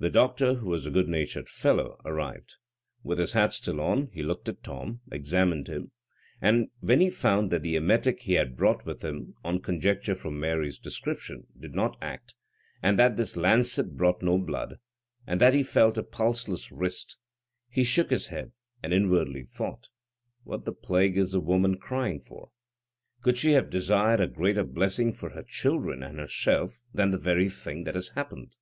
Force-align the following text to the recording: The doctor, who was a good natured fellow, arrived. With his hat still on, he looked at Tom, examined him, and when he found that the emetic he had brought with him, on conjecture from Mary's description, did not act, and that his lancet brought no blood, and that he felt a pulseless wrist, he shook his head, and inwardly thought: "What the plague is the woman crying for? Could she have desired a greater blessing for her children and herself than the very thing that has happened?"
The 0.00 0.10
doctor, 0.10 0.54
who 0.54 0.66
was 0.70 0.84
a 0.84 0.90
good 0.90 1.06
natured 1.08 1.48
fellow, 1.48 1.96
arrived. 2.04 2.56
With 3.04 3.20
his 3.20 3.30
hat 3.30 3.52
still 3.52 3.80
on, 3.80 4.08
he 4.12 4.20
looked 4.20 4.48
at 4.48 4.64
Tom, 4.64 5.00
examined 5.12 5.68
him, 5.68 5.92
and 6.40 6.70
when 6.80 6.98
he 6.98 7.08
found 7.10 7.52
that 7.52 7.62
the 7.62 7.76
emetic 7.76 8.22
he 8.22 8.32
had 8.32 8.56
brought 8.56 8.84
with 8.84 9.02
him, 9.02 9.36
on 9.44 9.60
conjecture 9.60 10.16
from 10.16 10.40
Mary's 10.40 10.80
description, 10.80 11.46
did 11.56 11.76
not 11.76 11.96
act, 12.02 12.34
and 12.82 12.98
that 12.98 13.16
his 13.16 13.36
lancet 13.36 13.96
brought 13.96 14.20
no 14.20 14.36
blood, 14.36 14.80
and 15.28 15.40
that 15.40 15.54
he 15.54 15.62
felt 15.62 15.96
a 15.96 16.02
pulseless 16.02 16.72
wrist, 16.72 17.16
he 17.68 17.84
shook 17.84 18.10
his 18.10 18.26
head, 18.26 18.50
and 18.82 18.92
inwardly 18.92 19.44
thought: 19.44 19.90
"What 20.42 20.64
the 20.64 20.72
plague 20.72 21.16
is 21.16 21.30
the 21.30 21.38
woman 21.40 21.78
crying 21.78 22.18
for? 22.20 22.50
Could 23.20 23.38
she 23.38 23.52
have 23.52 23.70
desired 23.70 24.20
a 24.20 24.26
greater 24.26 24.64
blessing 24.64 25.12
for 25.12 25.28
her 25.30 25.44
children 25.44 26.02
and 26.02 26.18
herself 26.18 26.82
than 26.92 27.12
the 27.12 27.16
very 27.18 27.48
thing 27.48 27.84
that 27.84 27.94
has 27.94 28.08
happened?" 28.16 28.56